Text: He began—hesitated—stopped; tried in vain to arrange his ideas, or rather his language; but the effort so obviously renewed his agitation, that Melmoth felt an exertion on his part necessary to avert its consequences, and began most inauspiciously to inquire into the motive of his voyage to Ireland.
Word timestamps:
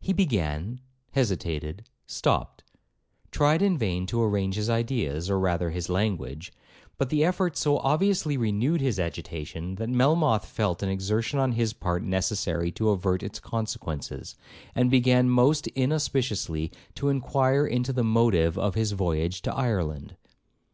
He 0.00 0.14
began—hesitated—stopped; 0.14 2.64
tried 3.30 3.60
in 3.60 3.76
vain 3.76 4.06
to 4.06 4.22
arrange 4.22 4.54
his 4.54 4.70
ideas, 4.70 5.28
or 5.28 5.38
rather 5.38 5.68
his 5.68 5.90
language; 5.90 6.54
but 6.96 7.10
the 7.10 7.22
effort 7.22 7.54
so 7.54 7.76
obviously 7.80 8.38
renewed 8.38 8.80
his 8.80 8.98
agitation, 8.98 9.74
that 9.74 9.90
Melmoth 9.90 10.46
felt 10.46 10.82
an 10.82 10.88
exertion 10.88 11.38
on 11.38 11.52
his 11.52 11.74
part 11.74 12.02
necessary 12.02 12.72
to 12.72 12.88
avert 12.88 13.22
its 13.22 13.40
consequences, 13.40 14.36
and 14.74 14.90
began 14.90 15.28
most 15.28 15.66
inauspiciously 15.76 16.72
to 16.94 17.10
inquire 17.10 17.66
into 17.66 17.92
the 17.92 18.02
motive 18.02 18.56
of 18.58 18.74
his 18.74 18.92
voyage 18.92 19.42
to 19.42 19.54
Ireland. 19.54 20.16